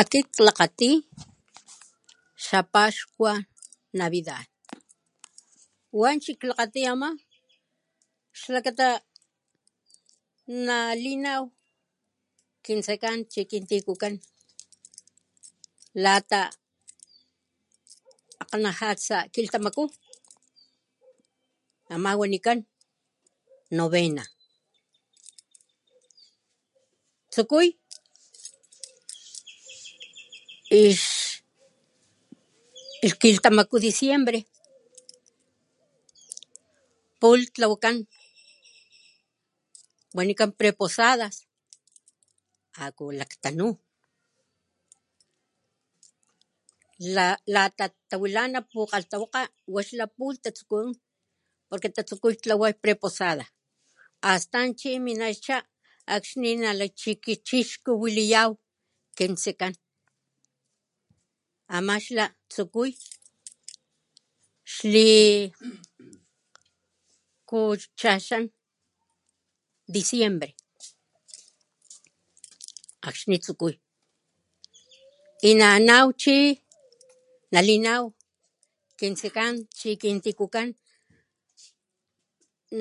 Akit 0.00 0.26
klakgati 0.36 0.90
xa 2.44 2.58
paxkua 2.72 3.32
navidad 3.98 4.46
wanchi 6.00 6.32
klakgati 6.40 6.80
ama 6.92 7.08
xlakata 8.40 8.86
nalinaw 10.66 11.42
kin 12.64 12.78
tse'kan 12.84 13.18
chi 13.32 13.40
kin 13.50 13.64
tikukan 13.70 14.14
lata 16.04 16.40
akgnajatsa 18.42 19.16
kilhtamaku 19.34 19.82
ama 21.94 22.10
wanikan 22.20 22.58
novena 23.76 24.24
tsukuy 27.32 27.68
ix 30.82 31.00
ix 33.06 33.12
kilhtamaku 33.22 33.76
diciembre 33.86 34.38
pulh 37.20 37.46
tlawakan 37.54 37.96
wanikan 40.16 40.50
preposadas 40.58 41.36
akulaktanu 42.84 43.66
la 47.14 47.26
latawilana 47.54 48.60
pukkgalhtawakga 48.70 49.40
wa 49.74 49.80
xla 49.88 50.04
pulh 50.16 50.36
tatsuku 50.44 50.78
porque 51.68 51.88
tatsuku 51.96 52.28
tatlaway 52.34 52.72
preposada 52.82 53.44
astan 54.30 54.68
chi 54.80 54.90
minacha 55.06 55.56
akxni 56.14 56.50
nalay 56.60 56.90
chi 57.00 57.12
kin 57.24 57.40
chixkuwiliyaw 57.48 58.50
kin 59.16 59.32
tsekan 59.42 59.74
ama 61.76 61.94
xla 62.06 62.26
tsukuy 62.50 62.90
xli 64.74 65.10
kuchaxan 67.50 68.44
diciembre 69.94 70.48
akxni 73.08 73.36
tsukuy 73.44 73.74
y 75.48 75.50
nanaw 75.60 76.06
chi 76.20 76.36
nalinaw 77.54 78.02
kin 78.98 79.14
tsekan 79.18 79.54
chi 79.78 79.90
kin 80.02 80.18
tikukan 80.24 80.68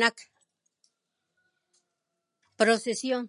nak 0.00 0.16
procesion 2.58 3.24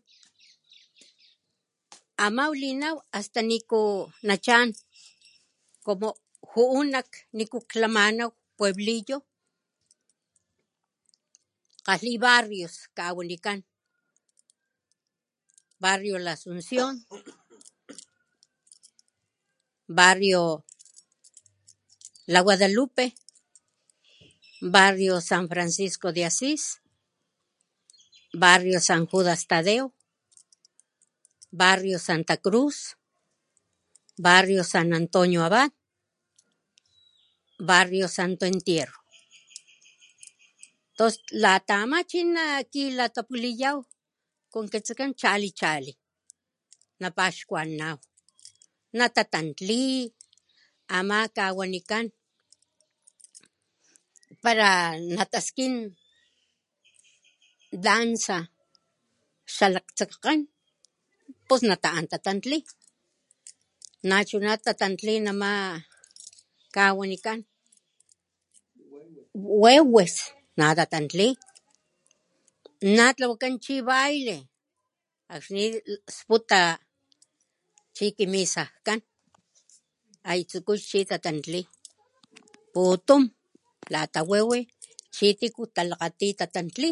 aman 2.26 2.50
linaw 2.62 2.96
hasta 3.14 3.42
niku 3.46 3.82
chan 4.46 4.70
como 5.86 6.10
ju'u 6.50 6.80
nak 6.94 7.08
niku 7.38 7.58
klamanaw 7.72 8.30
Pueblillo 8.58 9.18
kgalhi 11.86 12.14
barrios 12.26 12.76
kawanikan 12.98 13.60
barrio 15.84 16.16
la 16.26 16.34
Asunción, 16.38 16.94
barrio 19.98 20.44
la 22.34 22.40
Guadalupe, 22.46 23.06
barrio 24.76 25.14
San 25.30 25.46
Francisco 25.52 26.08
De 26.16 26.22
Asis, 26.32 26.64
barrio 28.44 28.78
San 28.88 29.02
Judas 29.12 29.42
Tadeo, 29.50 29.88
barrio 31.52 32.00
Santa 32.00 32.38
Cruz, 32.38 32.98
barrio 34.18 34.64
San 34.64 34.94
Antonio 34.94 35.44
Abad, 35.44 35.72
barrio 37.58 38.08
Santo 38.08 38.46
Entierro, 38.46 38.94
tos 40.98 41.20
lata 41.32 41.78
chi 42.08 42.22
ama 42.22 42.36
nakilatapuliyaw 42.36 43.78
con 44.54 44.66
kintsekan 44.74 45.12
chali 45.22 45.50
chali 45.60 45.92
napaxkuanana 47.02 47.90
natatantli 48.98 49.82
ama 50.98 51.18
kawanikan 51.38 52.06
pala 54.44 54.70
nataskin 55.18 55.74
danza 57.86 58.38
xalak 59.56 59.88
tsankgen 59.96 60.40
pus 61.48 61.62
na 61.68 61.76
ta'an 61.84 62.06
ta'tantli 62.12 62.58
nachuna 64.12 64.52
tatantli 64.66 65.14
nama 65.28 65.52
kawanikan 66.76 67.40
huehues 69.34 70.16
natatantli 70.60 71.28
natlawakan 72.98 73.56
chi 73.64 73.76
baile 73.90 74.36
akxni 75.36 75.64
sputa 76.18 76.60
chi 77.96 78.06
ki 78.18 78.26
misajkan 78.34 79.00
aya 80.32 80.44
tsuku 80.50 80.74
chi 80.90 81.00
tatantli 81.10 81.62
putun 82.74 83.24
lata 83.94 84.20
huehues 84.28 84.68
chi 85.16 85.28
tiku 85.40 85.64
talakgati 85.76 86.28
tatantli 86.40 86.90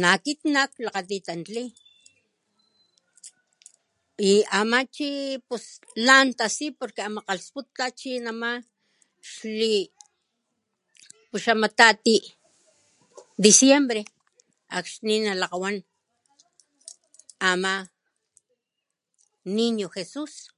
na 0.00 0.10
kit 0.24 0.40
nak 0.54 0.70
klakgati 0.76 1.16
tantli 1.26 1.64
y 4.30 4.30
ama 4.58 4.78
chi 4.94 5.08
pus 5.48 5.64
lan 6.06 6.26
tasi 6.38 6.66
porque 6.78 7.02
ama 7.04 7.20
kgasputa 7.26 7.86
chi 7.98 8.10
nama 8.26 8.50
xli 9.32 9.76
puxamatati 11.30 12.16
diciembre 13.44 14.00
akxni 14.78 15.14
nalakgawan 15.22 15.76
ama 17.52 17.74
niño 19.56 19.88
Jesús 19.96 20.52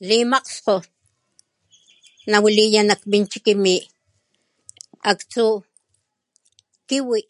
limakgskgo 0.08 0.76
nawaliya 2.30 2.80
nak 2.82 3.03
min 3.10 3.25
chiki 3.30 3.54
mi 3.64 3.76
aktsu 5.10 5.47
kiwi 6.88 7.20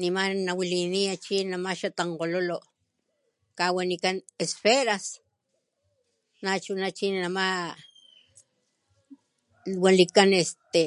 nima 0.00 0.22
nawaliniya 0.46 1.14
chi 1.24 1.36
nama 1.50 1.70
xa 1.80 1.88
tankgololo 1.98 2.58
kawanikan 3.58 4.16
esferas 4.42 5.04
nachuna 6.44 6.88
chinama 6.98 7.46
wanikan 9.84 10.30
este 10.42 10.82